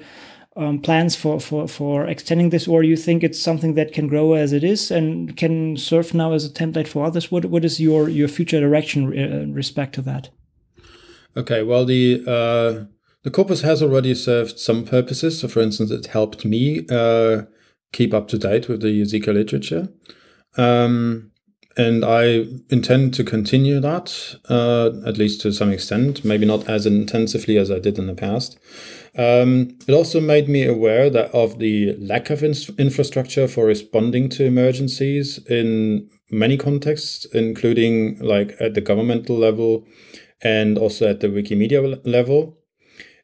um, 0.57 0.81
plans 0.81 1.15
for, 1.15 1.41
for, 1.41 1.69
for 1.69 2.07
extending 2.07 2.51
this, 2.51 2.67
or 2.67 2.83
you 2.83 2.97
think 2.97 3.23
it's 3.23 3.41
something 3.41 3.75
that 3.75 3.93
can 3.93 4.09
grow 4.09 4.35
as 4.35 4.53
it 4.53 4.65
is 4.65 4.91
and 4.91 5.37
can 5.37 5.77
serve 5.77 6.13
now 6.13 6.33
as 6.33 6.45
a 6.45 6.51
template 6.51 6.89
for 6.89 7.05
others? 7.05 7.31
What 7.31 7.47
what 7.47 7.65
is 7.65 7.81
your 7.81 8.09
your 8.09 8.29
future 8.29 8.61
direction 8.61 9.13
in 9.13 9.55
respect 9.55 9.95
to 9.95 10.03
that? 10.03 10.31
Okay, 11.37 11.63
well 11.63 11.85
the 11.85 12.25
uh, 12.27 12.85
the 13.23 13.31
corpus 13.31 13.61
has 13.63 13.83
already 13.83 14.15
served 14.15 14.59
some 14.59 14.85
purposes. 14.85 15.41
So, 15.41 15.49
for 15.49 15.61
instance, 15.61 15.91
it 15.91 16.07
helped 16.07 16.45
me 16.45 16.87
uh, 16.91 17.43
keep 17.93 18.15
up 18.15 18.29
to 18.29 18.39
date 18.39 18.69
with 18.69 18.81
the 18.81 19.03
Zika 19.03 19.33
literature. 19.33 19.89
Um, 20.57 21.31
and 21.77 22.05
I 22.05 22.47
intend 22.69 23.15
to 23.15 23.25
continue 23.25 23.81
that, 23.81 24.37
uh, 24.49 24.91
at 25.07 25.19
least 25.19 25.41
to 25.43 25.53
some 25.53 25.71
extent, 25.71 26.25
maybe 26.25 26.45
not 26.45 26.69
as 26.69 26.87
intensively 26.87 27.57
as 27.57 27.71
I 27.71 27.79
did 27.79 27.99
in 27.99 28.07
the 28.07 28.15
past. 28.15 28.59
Um, 29.17 29.79
it 29.87 29.93
also 29.93 30.21
made 30.21 30.49
me 30.49 30.65
aware 30.65 31.11
that 31.11 31.33
of 31.35 31.59
the 31.59 31.97
lack 31.99 32.31
of 32.31 32.43
in- 32.43 32.55
infrastructure 32.79 33.49
for 33.49 33.67
responding 33.67 34.29
to 34.31 34.45
emergencies 34.45 35.39
in 35.47 36.09
many 36.31 36.57
contexts, 36.57 37.25
including 37.33 38.19
like 38.21 38.57
at 38.61 38.75
the 38.75 38.81
governmental 38.81 39.37
level 39.37 39.87
and 40.43 40.79
also 40.79 41.09
at 41.09 41.21
the 41.21 41.29
Wikimedia 41.29 42.01
level. 42.05 42.60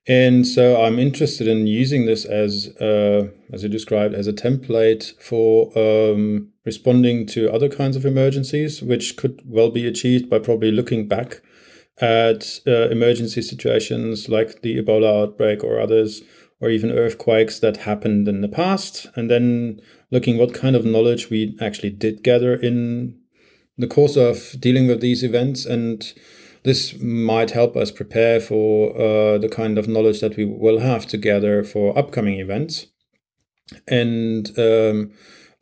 And 0.08 0.46
so 0.46 0.80
I'm 0.82 0.98
interested 0.98 1.48
in 1.48 1.66
using 1.66 2.06
this 2.06 2.24
as, 2.24 2.68
uh, 2.76 3.28
as 3.52 3.64
you 3.64 3.68
described, 3.68 4.14
as 4.14 4.28
a 4.28 4.32
template 4.32 5.20
for 5.20 5.76
um, 5.76 6.52
responding 6.64 7.26
to 7.28 7.52
other 7.52 7.68
kinds 7.68 7.96
of 7.96 8.06
emergencies, 8.06 8.82
which 8.82 9.16
could 9.16 9.42
well 9.44 9.70
be 9.70 9.86
achieved 9.86 10.30
by 10.30 10.38
probably 10.38 10.70
looking 10.70 11.08
back 11.08 11.42
at 11.98 12.60
uh, 12.66 12.88
emergency 12.88 13.42
situations 13.42 14.28
like 14.28 14.62
the 14.62 14.80
Ebola 14.80 15.22
outbreak 15.22 15.64
or 15.64 15.80
others, 15.80 16.22
or 16.60 16.70
even 16.70 16.90
earthquakes 16.90 17.58
that 17.58 17.78
happened 17.78 18.28
in 18.28 18.42
the 18.42 18.48
past, 18.48 19.06
and 19.16 19.28
then 19.28 19.80
looking 20.10 20.38
what 20.38 20.54
kind 20.54 20.76
of 20.76 20.84
knowledge 20.84 21.30
we 21.30 21.56
actually 21.60 21.90
did 21.90 22.22
gather 22.22 22.54
in 22.54 23.18
the 23.76 23.86
course 23.86 24.16
of 24.16 24.54
dealing 24.60 24.86
with 24.86 25.00
these 25.00 25.22
events. 25.22 25.66
And 25.66 26.12
this 26.66 26.98
might 27.00 27.52
help 27.52 27.76
us 27.76 27.92
prepare 27.92 28.40
for 28.40 28.90
uh, 29.00 29.38
the 29.38 29.48
kind 29.48 29.78
of 29.78 29.86
knowledge 29.86 30.18
that 30.18 30.36
we 30.36 30.44
will 30.44 30.80
have 30.80 31.06
to 31.06 31.16
gather 31.16 31.62
for 31.62 31.96
upcoming 31.96 32.40
events. 32.40 32.86
And 33.86 34.50
um, 34.58 35.12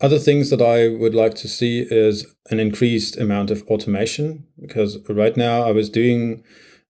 other 0.01 0.19
things 0.19 0.49
that 0.49 0.63
I 0.63 0.89
would 0.89 1.15
like 1.15 1.35
to 1.35 1.47
see 1.47 1.87
is 1.91 2.35
an 2.49 2.59
increased 2.59 3.19
amount 3.19 3.51
of 3.51 3.63
automation 3.65 4.47
because 4.59 4.97
right 5.11 5.37
now 5.37 5.65
I 5.65 5.73
was 5.73 5.91
doing 5.91 6.43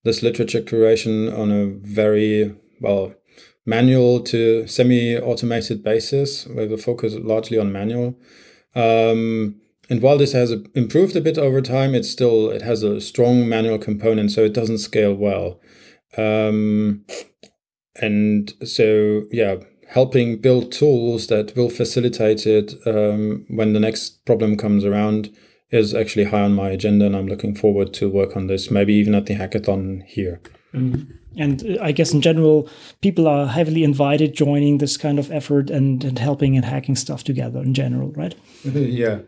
this 0.04 0.22
literature 0.22 0.62
curation 0.62 1.36
on 1.36 1.50
a 1.50 1.66
very 1.82 2.54
well 2.80 3.14
manual 3.66 4.20
to 4.20 4.68
semi-automated 4.68 5.82
basis 5.82 6.46
with 6.46 6.72
a 6.72 6.78
focus 6.78 7.14
largely 7.14 7.58
on 7.58 7.72
manual. 7.72 8.14
Um, 8.76 9.60
and 9.90 10.00
while 10.00 10.18
this 10.18 10.32
has 10.32 10.50
improved 10.74 11.16
a 11.16 11.20
bit 11.20 11.38
over 11.38 11.60
time, 11.60 11.94
it's 11.94 12.10
still 12.10 12.50
it 12.50 12.62
has 12.62 12.82
a 12.82 13.00
strong 13.00 13.48
manual 13.48 13.78
component, 13.78 14.30
so 14.30 14.44
it 14.44 14.54
doesn't 14.54 14.78
scale 14.78 15.14
well. 15.14 15.60
Um, 16.16 17.04
and 18.00 18.52
so 18.64 19.22
yeah, 19.30 19.56
helping 19.88 20.40
build 20.40 20.72
tools 20.72 21.26
that 21.28 21.54
will 21.56 21.70
facilitate 21.70 22.46
it 22.46 22.74
um, 22.86 23.44
when 23.48 23.72
the 23.72 23.80
next 23.80 24.24
problem 24.24 24.56
comes 24.56 24.84
around 24.84 25.34
is 25.70 25.94
actually 25.94 26.24
high 26.24 26.42
on 26.42 26.54
my 26.54 26.70
agenda, 26.70 27.06
and 27.06 27.16
I'm 27.16 27.26
looking 27.26 27.54
forward 27.54 27.92
to 27.94 28.08
work 28.08 28.36
on 28.36 28.46
this. 28.46 28.70
Maybe 28.70 28.94
even 28.94 29.14
at 29.14 29.26
the 29.26 29.34
hackathon 29.34 30.04
here. 30.04 30.40
Mm. 30.72 31.18
And 31.36 31.66
uh, 31.66 31.82
I 31.82 31.92
guess 31.92 32.12
in 32.12 32.20
general, 32.20 32.68
people 33.00 33.26
are 33.26 33.46
heavily 33.46 33.84
invited 33.84 34.34
joining 34.34 34.78
this 34.78 34.96
kind 34.96 35.18
of 35.18 35.30
effort 35.32 35.70
and, 35.70 36.04
and 36.04 36.18
helping 36.18 36.56
and 36.56 36.64
hacking 36.64 36.96
stuff 36.96 37.24
together 37.24 37.60
in 37.60 37.74
general, 37.74 38.12
right? 38.12 38.34
yeah. 38.64 39.20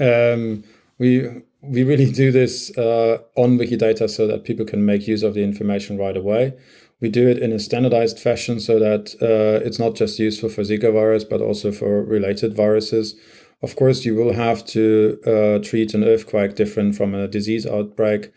Um, 0.00 0.64
we 0.98 1.42
we 1.62 1.82
really 1.82 2.10
do 2.10 2.30
this 2.30 2.76
uh, 2.76 3.18
on 3.36 3.58
Wikidata 3.58 4.08
so 4.10 4.26
that 4.26 4.44
people 4.44 4.66
can 4.66 4.84
make 4.84 5.08
use 5.08 5.22
of 5.22 5.34
the 5.34 5.42
information 5.42 5.96
right 5.96 6.16
away. 6.16 6.52
We 7.00 7.08
do 7.08 7.28
it 7.28 7.38
in 7.38 7.52
a 7.52 7.58
standardized 7.58 8.18
fashion 8.18 8.60
so 8.60 8.78
that 8.78 9.14
uh, 9.20 9.64
it's 9.64 9.78
not 9.78 9.94
just 9.94 10.18
useful 10.18 10.48
for 10.48 10.62
Zika 10.62 10.92
virus, 10.92 11.24
but 11.24 11.40
also 11.40 11.72
for 11.72 12.04
related 12.04 12.54
viruses. 12.54 13.14
Of 13.62 13.76
course, 13.76 14.04
you 14.04 14.14
will 14.14 14.34
have 14.34 14.64
to 14.66 15.18
uh, 15.26 15.58
treat 15.62 15.94
an 15.94 16.04
earthquake 16.04 16.54
different 16.54 16.96
from 16.96 17.14
a 17.14 17.26
disease 17.26 17.66
outbreak. 17.66 18.32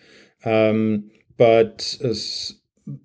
Um, 0.45 1.09
but 1.37 1.97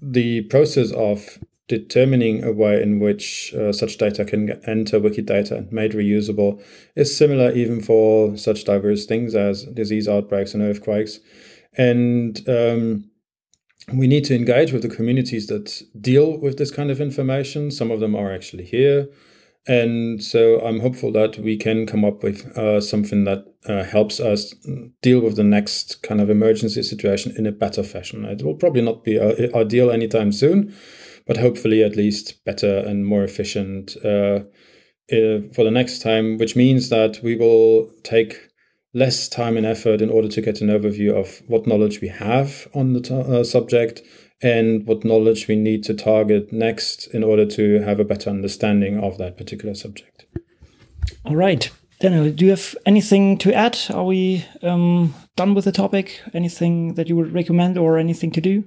the 0.00 0.42
process 0.42 0.92
of 0.92 1.38
determining 1.78 2.44
a 2.44 2.52
way 2.52 2.82
in 2.82 3.00
which 3.00 3.54
uh, 3.54 3.72
such 3.72 3.96
data 3.96 4.26
can 4.26 4.50
enter 4.66 5.00
Wikidata 5.00 5.52
and 5.52 5.72
made 5.72 5.92
reusable 5.92 6.62
is 6.94 7.16
similar 7.16 7.50
even 7.52 7.80
for 7.80 8.36
such 8.36 8.64
diverse 8.64 9.06
things 9.06 9.34
as 9.34 9.64
disease 9.64 10.06
outbreaks 10.06 10.52
and 10.52 10.62
earthquakes. 10.62 11.18
And 11.78 12.46
um, 12.46 13.10
we 13.94 14.06
need 14.06 14.24
to 14.26 14.34
engage 14.34 14.70
with 14.72 14.82
the 14.82 14.94
communities 14.94 15.46
that 15.46 15.82
deal 15.98 16.38
with 16.38 16.58
this 16.58 16.70
kind 16.70 16.90
of 16.90 17.00
information. 17.00 17.70
Some 17.70 17.90
of 17.90 18.00
them 18.00 18.14
are 18.14 18.30
actually 18.30 18.64
here. 18.64 19.08
And 19.66 20.22
so 20.22 20.60
I'm 20.60 20.80
hopeful 20.80 21.12
that 21.12 21.38
we 21.38 21.56
can 21.56 21.86
come 21.86 22.04
up 22.04 22.22
with 22.22 22.46
uh, 22.58 22.80
something 22.80 23.24
that 23.24 23.46
uh, 23.66 23.84
helps 23.84 24.18
us 24.18 24.54
deal 25.02 25.20
with 25.20 25.36
the 25.36 25.44
next 25.44 26.02
kind 26.02 26.20
of 26.20 26.28
emergency 26.28 26.82
situation 26.82 27.32
in 27.38 27.46
a 27.46 27.52
better 27.52 27.84
fashion. 27.84 28.24
It 28.24 28.42
will 28.42 28.56
probably 28.56 28.82
not 28.82 29.04
be 29.04 29.20
uh, 29.20 29.56
ideal 29.56 29.90
anytime 29.90 30.32
soon, 30.32 30.74
but 31.26 31.36
hopefully 31.36 31.82
at 31.82 31.96
least 31.96 32.44
better 32.44 32.78
and 32.78 33.06
more 33.06 33.24
efficient 33.24 33.96
uh, 34.04 34.40
uh, 35.12 35.40
for 35.54 35.64
the 35.64 35.70
next 35.70 36.00
time, 36.00 36.38
which 36.38 36.56
means 36.56 36.88
that 36.88 37.20
we 37.22 37.36
will 37.36 37.90
take 38.02 38.48
less 38.94 39.28
time 39.28 39.56
and 39.56 39.66
effort 39.66 40.00
in 40.00 40.10
order 40.10 40.28
to 40.28 40.40
get 40.40 40.60
an 40.60 40.68
overview 40.68 41.14
of 41.14 41.42
what 41.48 41.66
knowledge 41.66 42.00
we 42.00 42.08
have 42.08 42.68
on 42.74 42.92
the 42.92 43.14
uh, 43.14 43.44
subject 43.44 44.02
and 44.42 44.86
what 44.86 45.04
knowledge 45.04 45.48
we 45.48 45.56
need 45.56 45.82
to 45.84 45.94
target 45.94 46.52
next 46.52 47.06
in 47.14 47.22
order 47.22 47.46
to 47.46 47.80
have 47.80 48.00
a 48.00 48.04
better 48.04 48.28
understanding 48.28 48.98
of 49.02 49.16
that 49.18 49.36
particular 49.36 49.74
subject. 49.74 50.26
All 51.24 51.36
right. 51.36 51.70
Daniel, 52.00 52.30
do 52.32 52.44
you 52.44 52.50
have 52.50 52.74
anything 52.84 53.38
to 53.38 53.54
add? 53.54 53.78
Are 53.90 54.04
we 54.04 54.44
um, 54.62 55.14
done 55.36 55.54
with 55.54 55.64
the 55.64 55.72
topic? 55.72 56.20
Anything 56.34 56.94
that 56.94 57.08
you 57.08 57.16
would 57.16 57.32
recommend 57.32 57.78
or 57.78 57.96
anything 57.96 58.32
to 58.32 58.40
do? 58.40 58.64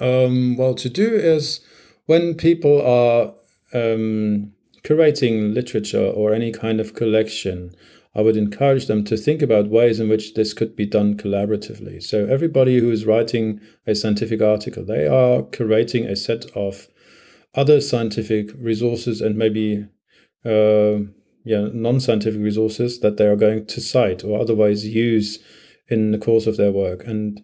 Um, 0.00 0.56
well, 0.56 0.74
to 0.74 0.88
do 0.88 1.14
is 1.14 1.60
when 2.06 2.34
people 2.34 2.80
are 2.80 3.34
um, 3.72 4.52
curating 4.82 5.54
literature 5.54 6.06
or 6.06 6.32
any 6.32 6.52
kind 6.52 6.80
of 6.80 6.94
collection, 6.94 7.74
I 8.14 8.22
would 8.22 8.36
encourage 8.36 8.86
them 8.86 9.04
to 9.04 9.16
think 9.16 9.42
about 9.42 9.68
ways 9.68 10.00
in 10.00 10.08
which 10.08 10.34
this 10.34 10.52
could 10.52 10.74
be 10.74 10.86
done 10.86 11.16
collaboratively. 11.16 12.02
So, 12.02 12.24
everybody 12.26 12.78
who 12.78 12.90
is 12.90 13.06
writing 13.06 13.60
a 13.86 13.94
scientific 13.94 14.42
article, 14.42 14.84
they 14.84 15.06
are 15.06 15.42
curating 15.42 16.08
a 16.08 16.16
set 16.16 16.46
of 16.56 16.88
other 17.54 17.80
scientific 17.80 18.50
resources 18.56 19.20
and 19.20 19.36
maybe 19.36 19.86
uh, 20.44 21.04
yeah, 21.44 21.68
non-scientific 21.72 22.40
resources 22.40 23.00
that 23.00 23.16
they 23.16 23.26
are 23.26 23.36
going 23.36 23.66
to 23.66 23.80
cite 23.80 24.24
or 24.24 24.40
otherwise 24.40 24.86
use 24.86 25.38
in 25.88 26.12
the 26.12 26.18
course 26.18 26.46
of 26.46 26.56
their 26.56 26.72
work. 26.72 27.04
And 27.06 27.42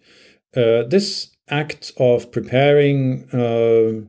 uh, 0.56 0.82
this 0.88 1.35
act 1.48 1.92
of 1.98 2.32
preparing 2.32 3.28
uh, 3.32 4.06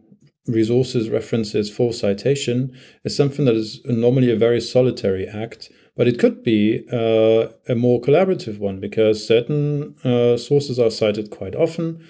resources 0.47 1.09
references 1.09 1.69
for 1.69 1.93
citation 1.93 2.75
is 3.03 3.15
something 3.15 3.45
that 3.45 3.55
is 3.55 3.81
normally 3.85 4.31
a 4.31 4.35
very 4.35 4.61
solitary 4.61 5.27
act, 5.27 5.69
but 5.95 6.07
it 6.07 6.19
could 6.19 6.43
be 6.43 6.85
uh, 6.91 7.49
a 7.67 7.75
more 7.75 8.01
collaborative 8.01 8.59
one 8.59 8.79
because 8.79 9.27
certain 9.27 9.95
uh, 10.03 10.37
sources 10.37 10.79
are 10.79 10.91
cited 10.91 11.29
quite 11.29 11.55
often. 11.55 12.03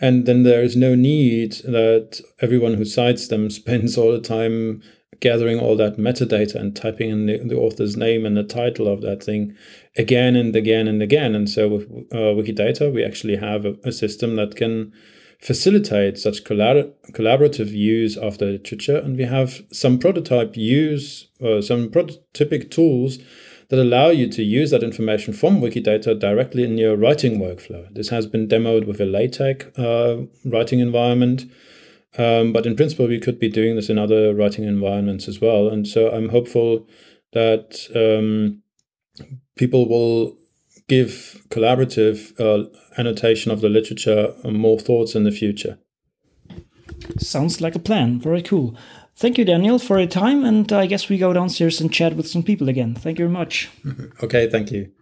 And 0.00 0.26
then 0.26 0.42
there 0.42 0.62
is 0.62 0.74
no 0.74 0.96
need 0.96 1.52
that 1.64 2.20
everyone 2.40 2.74
who 2.74 2.84
cites 2.84 3.28
them 3.28 3.50
spends 3.60 3.96
all 3.96 4.12
the 4.12 4.20
time 4.20 4.82
gathering 5.22 5.58
all 5.58 5.76
that 5.76 5.96
metadata 5.96 6.56
and 6.56 6.74
typing 6.76 7.08
in 7.08 7.26
the, 7.26 7.38
the, 7.38 7.56
author's 7.56 7.96
name 7.96 8.26
and 8.26 8.36
the 8.36 8.42
title 8.42 8.88
of 8.88 9.00
that 9.02 9.22
thing 9.22 9.56
again 9.96 10.34
and 10.34 10.54
again 10.54 10.88
and 10.88 11.00
again. 11.00 11.34
And 11.34 11.48
so 11.48 11.68
with 11.68 11.84
uh, 12.12 12.34
Wikidata, 12.36 12.92
we 12.92 13.04
actually 13.04 13.36
have 13.36 13.64
a, 13.64 13.76
a, 13.84 13.92
system 13.92 14.34
that 14.36 14.56
can 14.56 14.92
facilitate 15.40 16.18
such 16.18 16.42
collab- 16.42 16.92
collaborative 17.12 17.70
use 17.70 18.16
of 18.16 18.38
the 18.38 18.46
literature. 18.46 18.98
And 18.98 19.16
we 19.16 19.24
have 19.24 19.62
some 19.70 19.98
prototype 19.98 20.56
use, 20.56 21.28
uh, 21.40 21.62
some 21.62 21.88
prototypic 21.88 22.70
tools 22.70 23.18
that 23.68 23.78
allow 23.78 24.08
you 24.08 24.28
to 24.28 24.42
use 24.42 24.72
that 24.72 24.82
information 24.82 25.32
from 25.32 25.60
Wikidata 25.60 26.18
directly 26.18 26.64
in 26.64 26.76
your 26.78 26.96
writing 26.96 27.38
workflow. 27.38 27.86
This 27.94 28.08
has 28.08 28.26
been 28.26 28.48
demoed 28.48 28.86
with 28.86 29.00
a 29.00 29.06
LaTeX 29.06 29.78
uh, 29.78 30.26
writing 30.44 30.80
environment. 30.80 31.44
Um, 32.18 32.52
but 32.52 32.66
in 32.66 32.76
principle, 32.76 33.08
we 33.08 33.20
could 33.20 33.38
be 33.38 33.48
doing 33.48 33.76
this 33.76 33.88
in 33.88 33.98
other 33.98 34.34
writing 34.34 34.64
environments 34.64 35.28
as 35.28 35.40
well. 35.40 35.68
And 35.68 35.86
so 35.86 36.10
I'm 36.10 36.28
hopeful 36.28 36.86
that 37.32 37.88
um, 37.94 38.62
people 39.56 39.88
will 39.88 40.36
give 40.88 41.42
collaborative 41.48 42.38
uh, 42.38 42.68
annotation 42.98 43.50
of 43.50 43.62
the 43.62 43.68
literature 43.68 44.34
more 44.44 44.78
thoughts 44.78 45.14
in 45.14 45.24
the 45.24 45.30
future. 45.30 45.78
Sounds 47.18 47.60
like 47.60 47.74
a 47.74 47.78
plan. 47.78 48.20
Very 48.20 48.42
cool. 48.42 48.76
Thank 49.16 49.38
you, 49.38 49.44
Daniel, 49.44 49.78
for 49.78 49.98
your 49.98 50.08
time. 50.08 50.44
And 50.44 50.72
I 50.72 50.86
guess 50.86 51.08
we 51.08 51.18
go 51.18 51.32
downstairs 51.32 51.80
and 51.80 51.92
chat 51.92 52.14
with 52.14 52.28
some 52.28 52.42
people 52.42 52.68
again. 52.68 52.94
Thank 52.94 53.18
you 53.18 53.26
very 53.26 53.32
much. 53.32 53.70
okay, 54.22 54.48
thank 54.48 54.70
you. 54.70 54.92